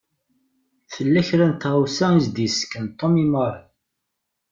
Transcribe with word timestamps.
Tella 0.93 1.21
kra 1.27 1.45
n 1.51 1.53
tɣawsa 1.61 2.07
i 2.13 2.21
s-d-isken 2.25 2.85
Tom 2.99 3.13
i 3.23 3.25
Mary. 3.33 3.63